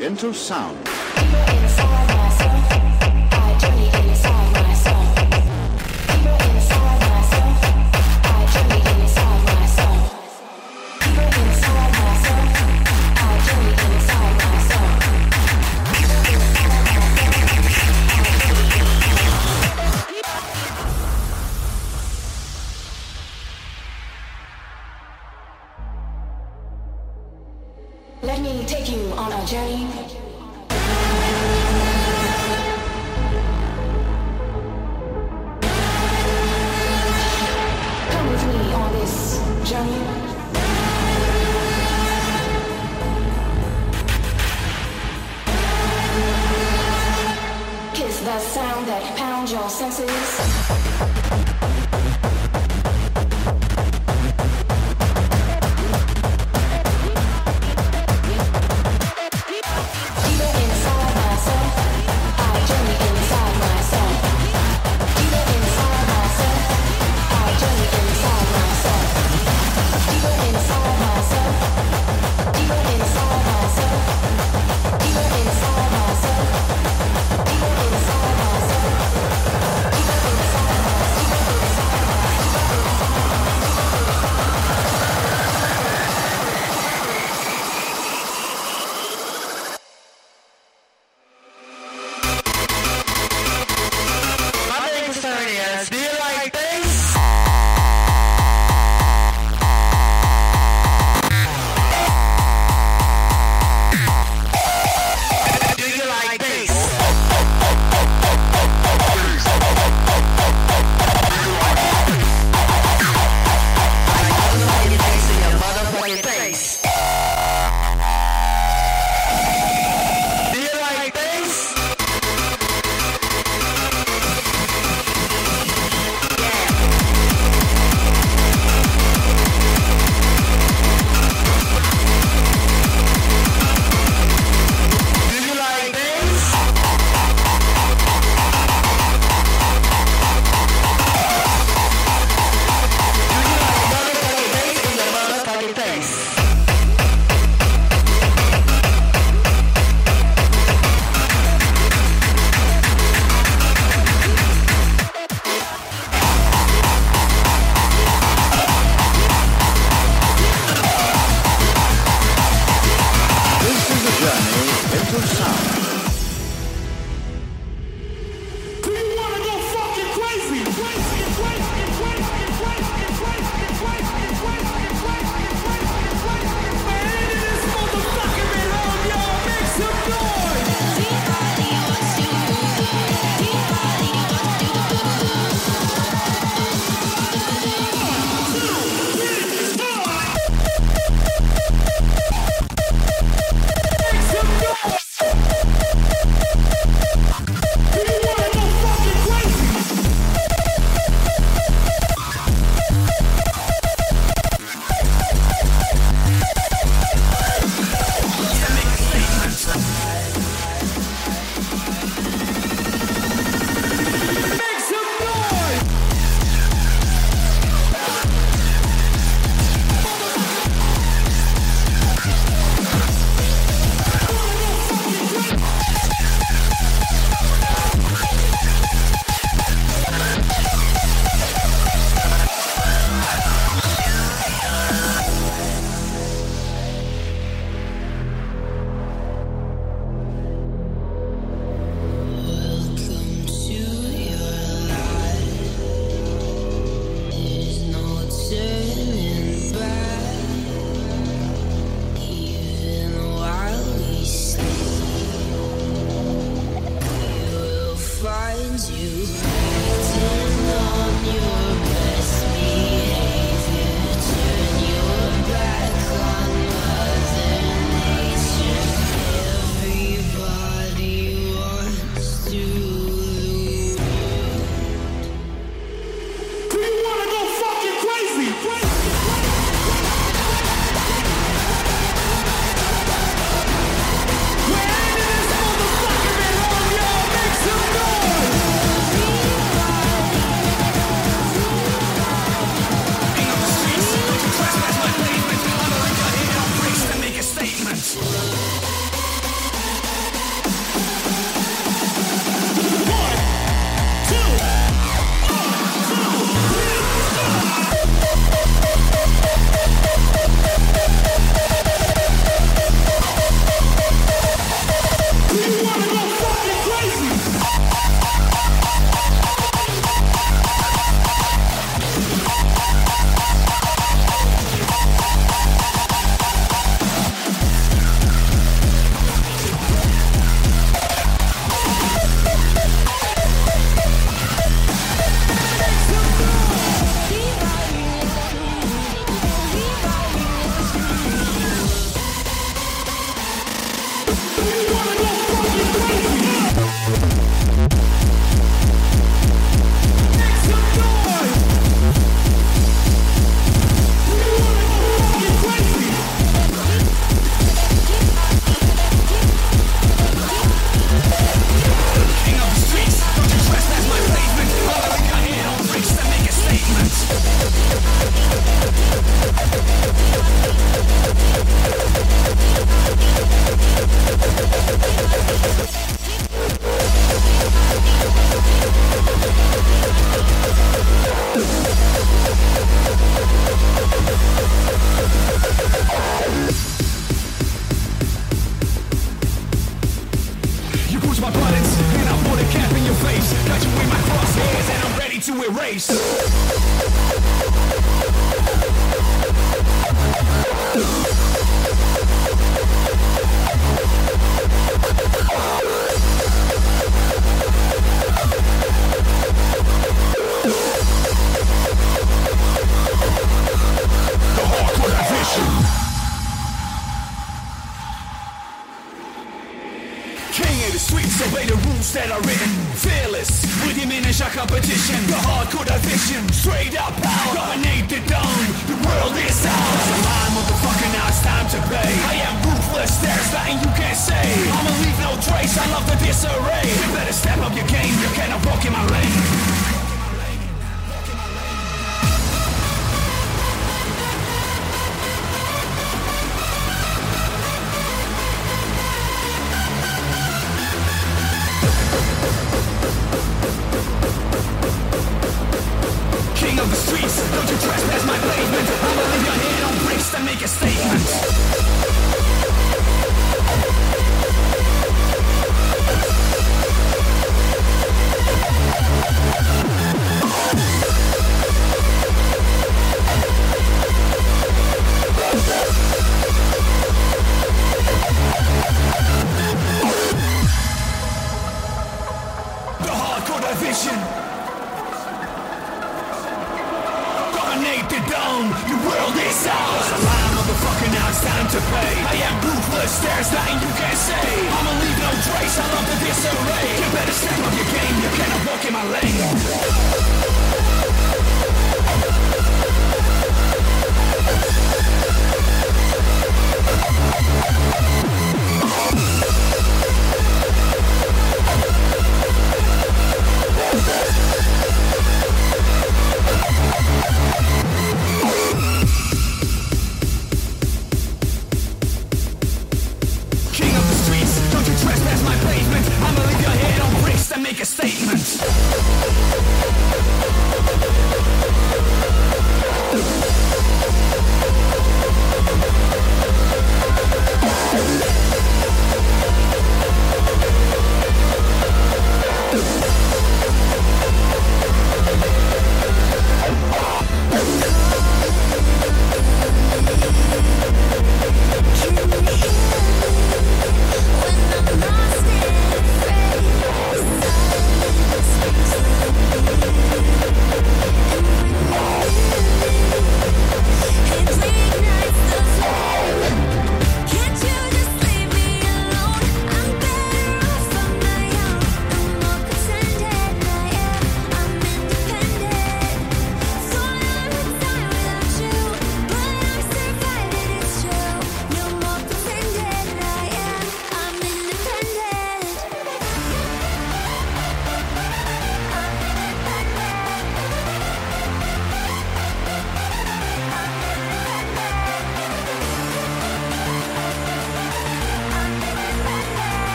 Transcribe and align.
into 0.00 0.32
sound. 0.32 0.97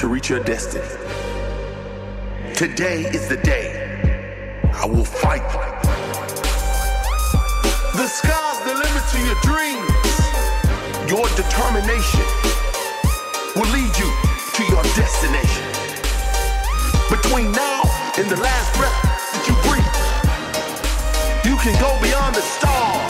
to 0.00 0.08
reach 0.08 0.30
your 0.30 0.42
destiny. 0.44 0.82
Today 2.54 3.02
is 3.12 3.28
the 3.28 3.36
day 3.36 3.68
I 4.72 4.86
will 4.86 5.04
fight. 5.04 5.44
The 7.92 8.08
sky's 8.08 8.58
the 8.64 8.74
limit 8.80 9.04
to 9.12 9.18
your 9.28 9.36
dreams. 9.44 10.16
Your 11.04 11.28
determination 11.36 12.24
will 13.54 13.68
lead 13.76 13.92
you 14.00 14.10
to 14.56 14.62
your 14.72 14.82
destination. 14.96 15.68
Between 17.10 17.52
now 17.52 17.82
and 18.16 18.26
the 18.30 18.40
last 18.40 18.72
breath 18.78 19.02
that 19.04 19.44
you 19.44 19.54
breathe, 19.68 21.44
you 21.44 21.58
can 21.60 21.78
go 21.78 21.92
beyond 22.00 22.36
the 22.36 22.40
stars. 22.40 23.09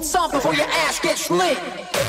On 0.00 0.30
before 0.30 0.54
your 0.54 0.64
ass 0.64 0.98
gets 0.98 1.30
lit. 1.30 1.99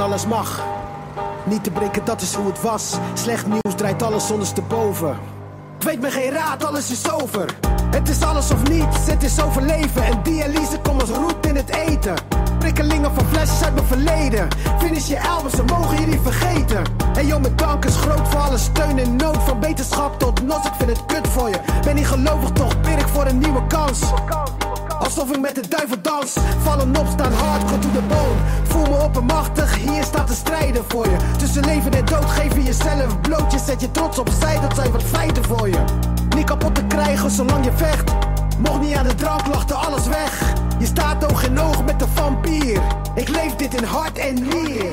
Alles 0.00 0.26
mag. 0.26 0.62
Niet 1.44 1.64
te 1.64 1.70
breken, 1.70 2.04
dat 2.04 2.20
is 2.20 2.34
hoe 2.34 2.46
het 2.46 2.60
was. 2.60 2.96
Slecht 3.14 3.46
nieuws 3.46 3.74
draait 3.76 4.02
alles 4.02 4.30
ondersteboven. 4.30 5.18
Ik 5.78 5.84
weet 5.84 6.00
me 6.00 6.10
geen 6.10 6.30
raad, 6.30 6.64
alles 6.64 6.90
is 6.90 7.12
over. 7.12 7.56
Het 7.90 8.08
is 8.08 8.22
alles 8.22 8.50
of 8.50 8.68
niets, 8.68 9.06
het 9.06 9.22
is 9.22 9.42
overleven. 9.42 10.04
En 10.04 10.22
dialyse 10.22 10.78
komt 10.82 11.00
als 11.00 11.10
roet 11.10 11.46
in 11.46 11.56
het 11.56 11.68
eten. 11.68 12.14
Prikkelingen 12.58 13.14
van 13.14 13.24
flesjes 13.24 13.62
uit 13.64 13.74
mijn 13.74 13.86
verleden. 13.86 14.48
Finish 14.78 15.08
je 15.08 15.28
albums, 15.28 15.54
ze 15.54 15.62
mogen 15.62 16.08
niet 16.08 16.20
vergeten. 16.22 16.82
En 17.14 17.26
joh, 17.26 17.40
mijn 17.40 17.56
dank 17.56 17.84
is 17.84 17.96
groot 17.96 18.28
voor 18.28 18.40
alle 18.40 18.58
steun 18.58 18.98
en 18.98 19.16
nood. 19.16 19.36
Van 19.36 19.60
beterschap 19.60 20.18
tot 20.18 20.42
nos, 20.42 20.66
ik 20.66 20.72
vind 20.78 20.90
het 20.90 21.06
kut 21.06 21.28
voor 21.28 21.48
je. 21.48 21.60
Ben 21.84 21.94
niet 21.94 22.06
gelovig, 22.06 22.50
toch 22.50 22.80
bid 22.80 23.00
ik 23.00 23.08
voor 23.08 23.26
een 23.26 23.38
nieuwe 23.38 23.66
kans. 23.66 24.00
Alsof 24.98 25.30
ik 25.30 25.40
met 25.40 25.54
de 25.54 25.68
duivel 25.68 25.96
dans. 26.02 26.36
Vallen 26.62 26.96
op, 26.96 27.06
staan 27.12 27.32
hard, 27.32 27.70
go 27.70 27.78
to 27.78 27.88
the 27.90 28.02
bone. 28.08 28.38
Voel 28.62 28.86
me 28.86 29.02
oppermachtig, 29.04 29.76
hier 29.76 30.04
staat 30.04 30.26
te 30.26 30.34
strijden 30.34 30.84
voor 30.88 31.04
je. 31.04 31.16
Tussen 31.38 31.64
leven 31.64 31.92
en 31.92 32.04
dood 32.04 32.30
geef 32.30 32.54
je 32.54 32.62
jezelf 32.62 33.20
bloot. 33.20 33.52
Je 33.52 33.58
zet 33.58 33.80
je 33.80 33.90
trots 33.90 34.18
opzij, 34.18 34.60
dat 34.60 34.74
zijn 34.74 34.92
wat 34.92 35.02
feiten 35.02 35.44
voor 35.44 35.68
je. 35.68 35.84
Niet 36.36 36.44
kapot 36.44 36.74
te 36.74 36.84
krijgen 36.84 37.30
zolang 37.30 37.64
je 37.64 37.72
vecht. 37.74 38.12
Mocht 38.58 38.80
niet 38.80 38.94
aan 38.94 39.06
de 39.06 39.14
drank, 39.14 39.46
lachte 39.46 39.74
alles 39.74 40.06
weg. 40.06 40.52
Je 40.78 40.86
staat 40.86 41.30
oog 41.30 41.44
in 41.44 41.58
oog 41.58 41.84
met 41.84 41.98
de 41.98 42.06
vampier. 42.14 42.80
Ik 43.14 43.28
leef 43.28 43.54
dit 43.56 43.74
in 43.74 43.84
hart 43.84 44.18
en 44.18 44.34
nier. 44.34 44.90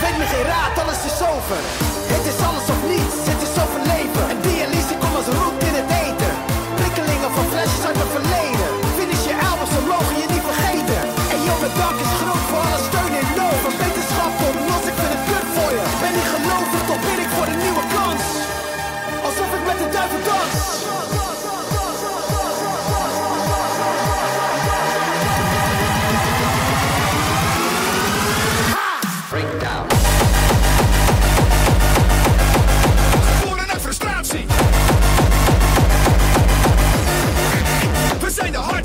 Geef 0.00 0.18
me 0.18 0.26
geen 0.26 0.44
raad, 0.44 0.78
alles 0.82 1.04
is 1.04 1.22
over. 1.22 1.56
Het 2.06 2.34
is 2.34 2.44
alles 2.46 2.68
of 2.68 2.88
niets, 2.88 3.26
het 3.28 3.42
is 3.42 3.62
overleven. 3.62 4.25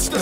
Je 0.02 0.08
kan 0.08 0.18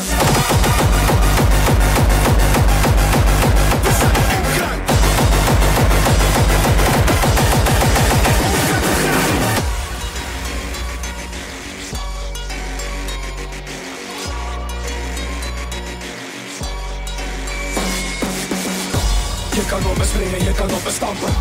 op 19.86 19.98
me 19.98 20.04
springen, 20.04 20.44
je 20.44 20.54
kan 20.54 20.72
op 20.72 20.84
me 20.84 20.92
stampen. 20.92 21.34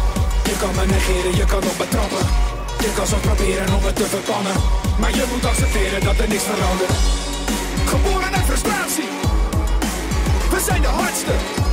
Je 0.44 0.57
kan 0.59 0.74
me 0.74 0.87
negeren, 0.87 1.37
je 1.37 1.44
kan 1.44 1.59
op 1.59 1.79
me 1.79 1.88
trappen. 1.88 2.27
Je 2.81 2.92
kan 2.96 3.07
zo 3.07 3.16
proberen 3.16 3.74
om 3.74 3.85
het 3.85 3.96
te 3.96 4.05
verbannen. 4.05 4.53
Maar 4.98 5.14
je 5.14 5.24
moet 5.33 5.44
accepteren 5.44 6.05
dat 6.05 6.18
er 6.18 6.29
niks 6.29 6.42
verandert. 6.42 7.27
Zijn 10.68 10.83
de 10.83 10.88
hardste. 10.88 11.67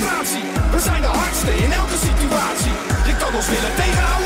We 0.00 0.80
zijn 0.80 1.00
de 1.00 1.06
hardste 1.06 1.56
in 1.56 1.72
elke 1.72 1.96
situatie. 1.96 2.72
Je 3.06 3.16
kan 3.18 3.34
ons 3.34 3.48
willen 3.48 3.74
tegenhouden, 3.76 4.23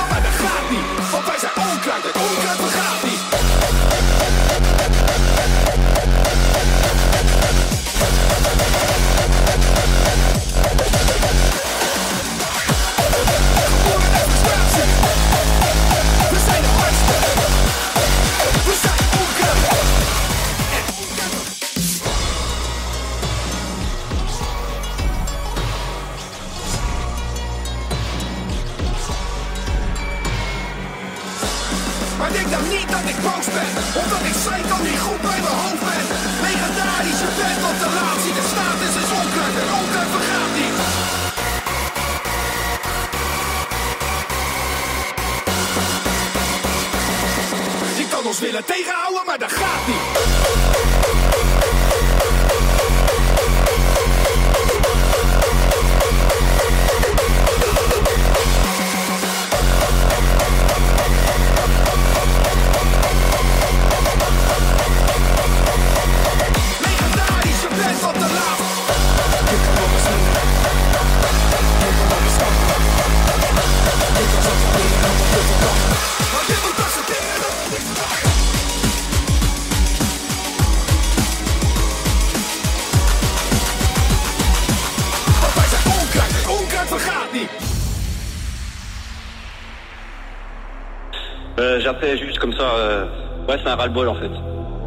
Ouais, 93.49 93.57
c'est 93.65 93.71
un 93.71 93.77
ras-le-bol 93.77 94.07
en 94.09 94.15
fait. 94.15 94.31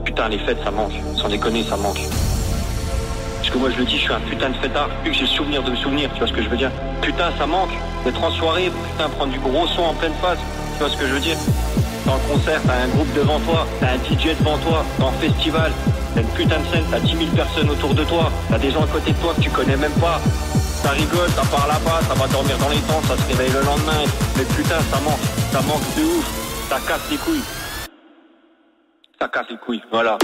Putain, 0.05 0.29
les 0.29 0.37
fêtes, 0.37 0.59
ça 0.63 0.69
manque. 0.69 0.93
Sans 1.15 1.27
déconner, 1.29 1.63
ça 1.63 1.77
manque. 1.77 1.99
Parce 3.37 3.49
que 3.49 3.57
moi, 3.57 3.71
je 3.71 3.79
le 3.79 3.85
dis, 3.85 3.97
je 3.97 4.03
suis 4.03 4.13
un 4.13 4.19
putain 4.19 4.49
de 4.51 4.55
fêtard. 4.57 4.87
Plus 5.01 5.09
que 5.09 5.17
j'ai 5.17 5.23
le 5.23 5.29
souvenir 5.29 5.63
de 5.63 5.71
me 5.71 5.75
souvenir, 5.75 6.11
tu 6.13 6.19
vois 6.19 6.27
ce 6.27 6.33
que 6.33 6.43
je 6.43 6.47
veux 6.47 6.57
dire 6.57 6.69
Putain, 7.01 7.31
ça 7.39 7.47
manque. 7.47 7.71
D'être 8.05 8.23
en 8.23 8.29
soirée, 8.29 8.69
putain, 8.91 9.09
prendre 9.09 9.31
du 9.31 9.39
gros 9.39 9.65
son 9.65 9.81
en 9.81 9.93
pleine 9.95 10.13
face. 10.21 10.37
Tu 10.73 10.83
vois 10.83 10.89
ce 10.89 10.95
que 10.95 11.07
je 11.07 11.13
veux 11.13 11.19
dire? 11.19 11.37
Dans 12.05 12.13
le 12.13 12.19
concert, 12.31 12.61
t'as 12.67 12.85
un 12.85 12.87
groupe 12.89 13.11
devant 13.15 13.39
toi, 13.39 13.65
t'as 13.79 13.93
un 13.93 13.97
DJ 13.97 14.37
devant 14.37 14.59
toi, 14.59 14.85
dans 14.99 15.09
le 15.09 15.17
festival, 15.17 15.71
t'as 16.13 16.21
une 16.21 16.27
putain 16.27 16.59
de 16.59 16.65
scène, 16.71 16.85
t'as 16.91 16.99
10 16.99 17.17
000 17.17 17.29
personnes 17.35 17.69
autour 17.69 17.95
de 17.95 18.03
toi, 18.03 18.31
t'as 18.49 18.59
des 18.59 18.69
gens 18.69 18.83
à 18.83 18.87
côté 18.87 19.11
de 19.11 19.17
toi 19.17 19.33
que 19.35 19.41
tu 19.41 19.49
connais 19.49 19.77
même 19.77 19.93
pas. 19.93 20.21
Ça 20.83 20.91
rigole, 20.91 21.29
ça 21.35 21.41
part 21.49 21.67
là-bas, 21.67 22.01
ça 22.07 22.13
va 22.13 22.27
dormir 22.27 22.57
dans 22.59 22.69
les 22.69 22.81
temps, 22.81 23.01
ça 23.07 23.17
se 23.17 23.27
réveille 23.27 23.53
le 23.53 23.65
lendemain. 23.65 24.05
Mais 24.37 24.45
putain, 24.45 24.81
ça 24.91 24.99
manque, 24.99 25.21
ça 25.51 25.61
manque 25.61 25.85
de 25.97 26.03
ouf. 26.03 26.29
Ça 26.69 26.77
casse 26.87 27.09
les 27.09 27.17
couilles. 27.17 27.43
Voilà. 29.91 30.17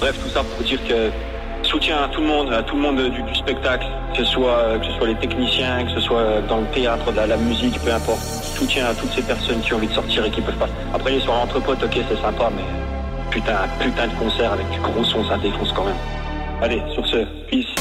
Bref, 0.00 0.16
tout 0.22 0.28
ça 0.28 0.44
pour 0.44 0.64
dire 0.64 0.78
que 0.86 1.10
soutien 1.62 2.04
à 2.04 2.08
tout 2.08 2.20
le 2.20 2.26
monde, 2.28 2.52
à 2.52 2.62
tout 2.62 2.76
le 2.76 2.82
monde 2.82 3.00
du, 3.10 3.34
spectacle, 3.34 3.86
que 4.14 4.24
ce 4.24 4.32
soit 4.32 4.78
que 4.78 4.86
ce 4.86 4.92
soit 4.92 5.08
les 5.08 5.16
techniciens, 5.16 5.84
que 5.84 5.90
ce 5.92 6.00
soit 6.00 6.40
dans 6.48 6.58
le 6.58 6.66
théâtre, 6.66 7.12
dans 7.12 7.26
la 7.26 7.36
musique, 7.36 7.78
peu 7.80 7.92
importe. 7.92 8.20
Soutien 8.20 8.86
à 8.86 8.94
toutes 8.94 9.12
ces 9.12 9.22
personnes 9.22 9.60
qui 9.60 9.72
ont 9.72 9.76
envie 9.76 9.88
de 9.88 9.92
sortir 9.92 10.24
et 10.24 10.30
qui 10.30 10.40
peuvent 10.40 10.56
pas. 10.56 10.68
Après 10.94 11.10
les 11.10 11.20
soirées 11.20 11.42
entre 11.42 11.58
ok, 11.58 11.98
c'est 12.08 12.22
sympa, 12.22 12.50
mais 12.54 12.62
putain, 13.30 13.56
putain 13.80 14.06
de 14.06 14.14
concert 14.14 14.52
avec 14.52 14.68
du 14.70 14.80
gros 14.80 15.04
son, 15.04 15.24
ça 15.28 15.36
défonce 15.36 15.72
quand 15.72 15.84
même. 15.84 15.96
Allez, 16.62 16.82
sur 16.92 17.06
ce, 17.06 17.24
peace. 17.48 17.77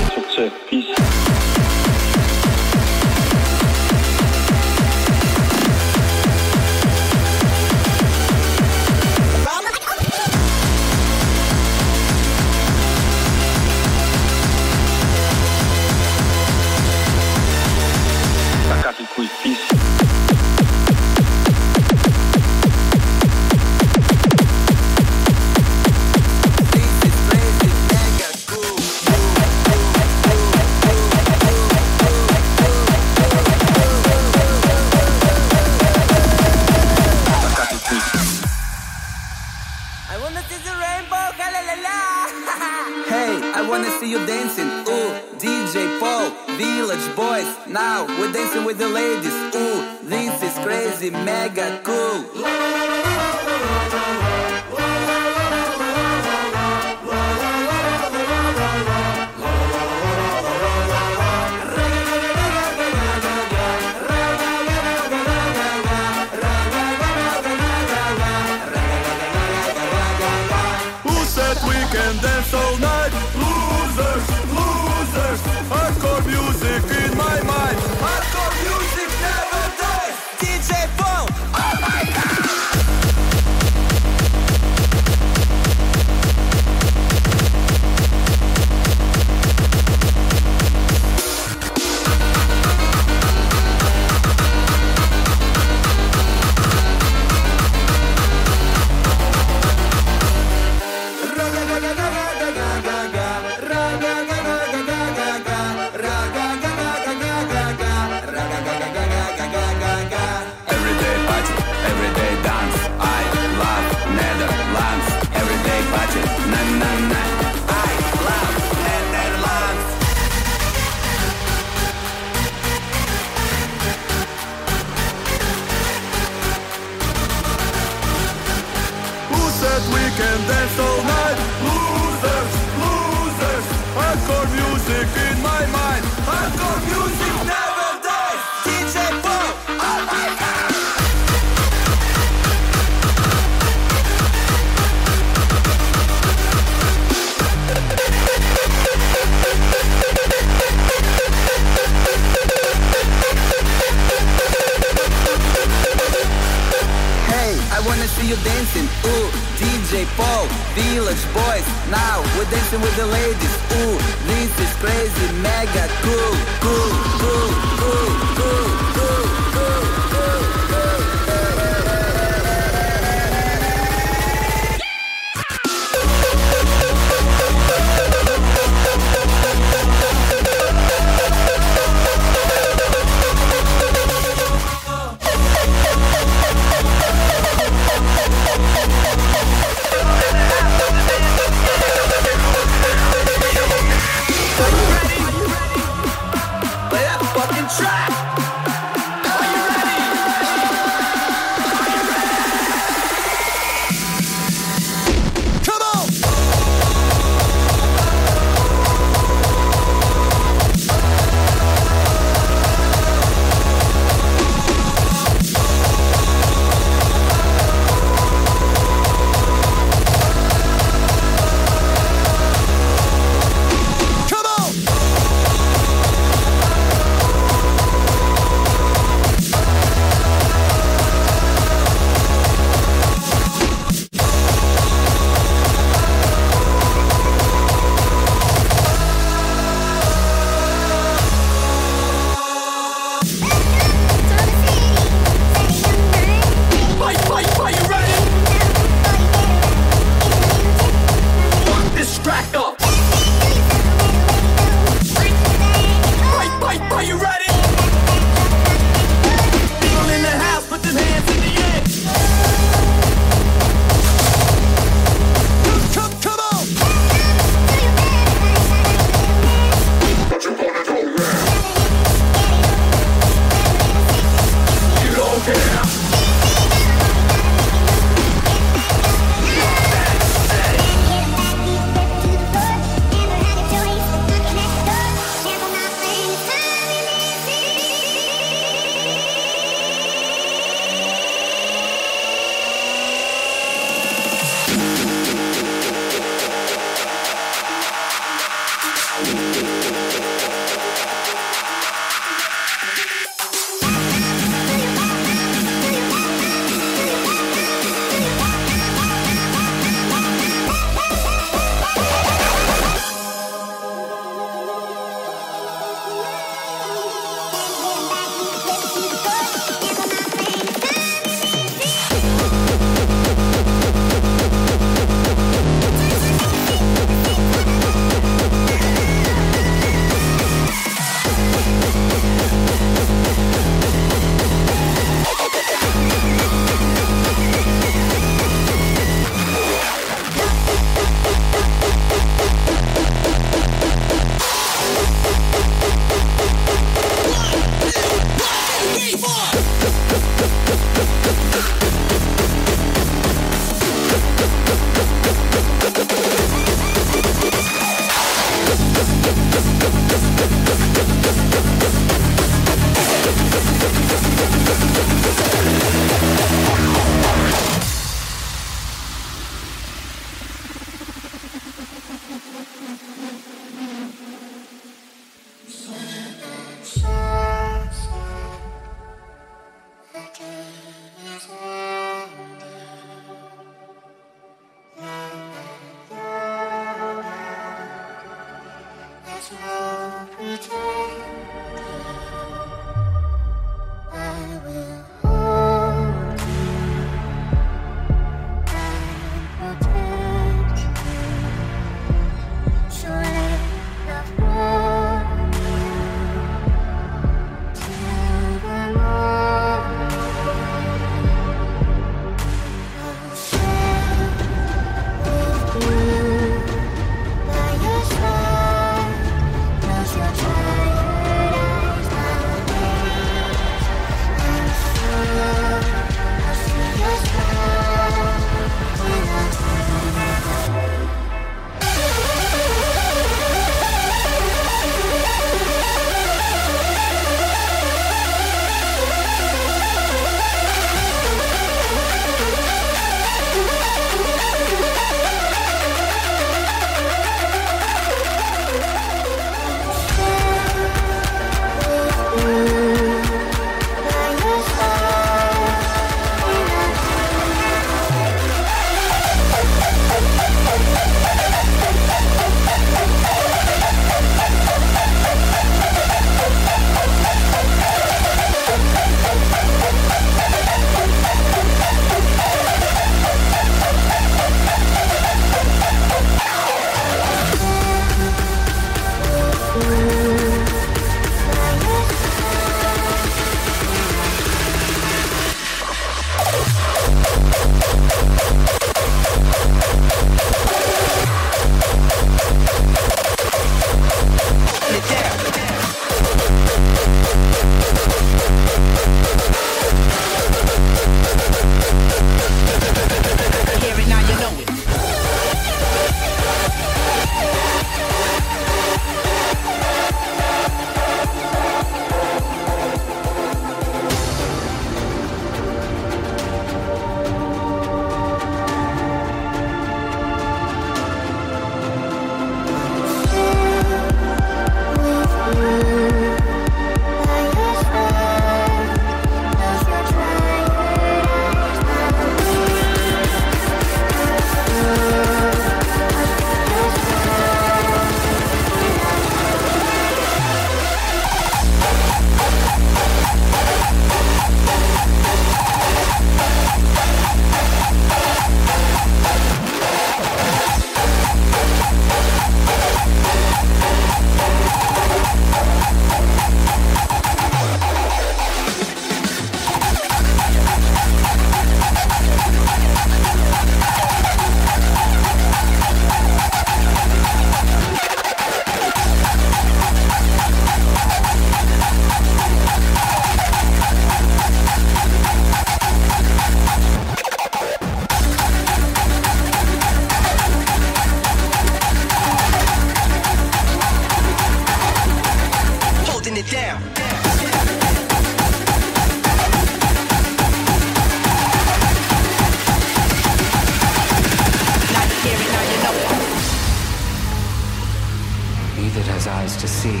has 599.18 599.26
eyes 599.26 599.56
to 599.56 599.66
see 599.66 600.00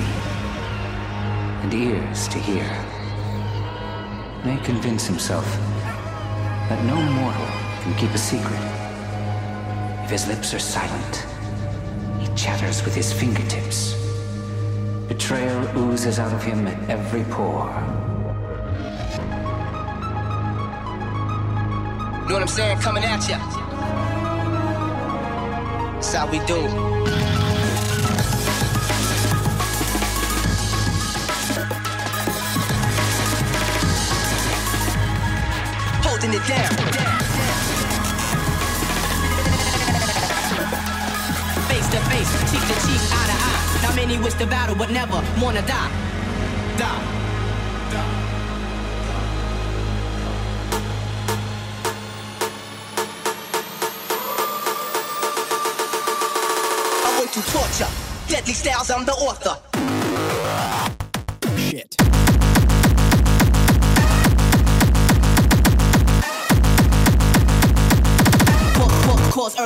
and 1.62 1.74
ears 1.74 2.28
to 2.28 2.38
hear 2.38 2.68
may 4.44 4.56
convince 4.62 5.08
himself 5.08 5.44
that 6.68 6.80
no 6.84 6.94
mortal 7.18 7.46
can 7.82 7.92
keep 7.96 8.10
a 8.10 8.18
secret. 8.18 8.60
If 10.04 10.10
his 10.10 10.28
lips 10.28 10.54
are 10.54 10.60
silent, 10.60 11.26
he 12.20 12.32
chatters 12.36 12.84
with 12.84 12.94
his 12.94 13.12
fingertips. 13.12 13.96
Betrayal 15.08 15.66
oozes 15.76 16.20
out 16.20 16.32
of 16.32 16.44
him 16.44 16.68
at 16.68 16.78
every 16.88 17.24
pore. 17.24 17.74
Know 22.26 22.34
what 22.34 22.42
I'm 22.42 22.46
saying? 22.46 22.78
Coming 22.78 23.02
at 23.02 23.28
ya. 23.28 23.38
That's 25.94 26.14
how 26.14 26.30
we 26.30 26.38
do. 26.46 27.37
it 36.38 36.46
down. 36.48 36.70
Face 41.68 41.88
to 41.90 42.00
face, 42.10 42.30
cheek 42.50 42.64
to 42.70 42.76
cheek, 42.86 43.02
eye 43.12 43.26
to 43.30 43.36
eye. 43.48 43.82
Not 43.82 43.96
many 43.96 44.18
wish 44.18 44.34
to 44.34 44.46
battle, 44.46 44.76
but 44.76 44.90
never 44.90 45.22
wanna 45.40 45.62
die. 45.62 45.90
Die. 46.78 47.02
I 57.06 57.18
went 57.18 57.32
to 57.32 57.42
torture, 57.52 57.90
deadly 58.28 58.52
styles, 58.52 58.90
I'm 58.90 59.04
the 59.04 59.12
author. 59.12 59.67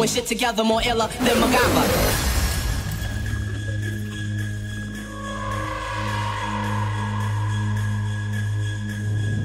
Throwing 0.00 0.14
shit 0.14 0.26
together 0.26 0.64
more 0.64 0.80
iller 0.80 1.08
than 1.08 1.36
MacGyver. 1.36 1.86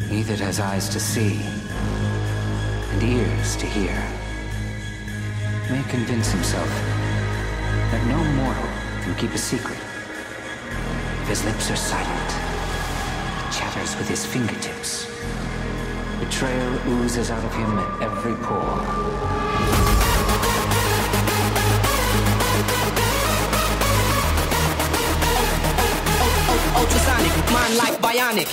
He 0.08 0.24
that 0.24 0.40
has 0.40 0.62
eyes 0.62 0.88
to 0.88 1.00
see 1.02 1.42
and 2.92 3.04
ears 3.04 3.58
to 3.58 3.66
hear 3.66 4.02
may 5.70 5.84
convince 5.90 6.32
himself 6.32 6.70
that 7.92 8.08
no 8.08 8.24
mortal 8.36 8.64
can 9.04 9.14
keep 9.16 9.32
a 9.32 9.38
secret. 9.38 9.80
If 11.24 11.28
his 11.28 11.44
lips 11.44 11.70
are 11.70 11.76
silent, 11.76 12.32
he 13.42 13.60
chatters 13.60 13.98
with 13.98 14.08
his 14.08 14.26
fingertips. 14.26 15.06
Betrayal 16.22 16.80
oozes 16.88 17.30
out 17.30 17.44
of 17.44 17.54
him 17.54 17.78
at 17.78 18.04
every 18.04 18.36
pore. 18.36 19.75
Mind 27.52 27.78
like 27.78 27.96
bionic. 28.02 28.50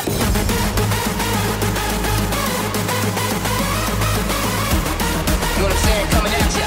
You 5.57 5.59
know 5.59 5.65
what 5.65 5.73
I'm 5.73 5.83
saying? 5.87 6.09
Coming 6.15 6.33
at 6.33 6.57
ya. 6.59 6.67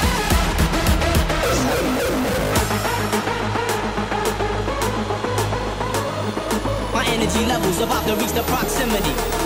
My 6.92 7.04
energy 7.06 7.44
levels 7.46 7.80
about 7.80 8.06
to 8.06 8.14
reach 8.16 8.32
the 8.32 8.42
proximity. 8.42 9.45